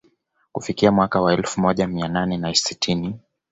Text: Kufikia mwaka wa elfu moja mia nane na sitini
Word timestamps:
Kufikia 0.51 0.91
mwaka 0.91 1.21
wa 1.21 1.33
elfu 1.33 1.61
moja 1.61 1.87
mia 1.87 2.07
nane 2.07 2.37
na 2.37 2.55
sitini 2.55 3.19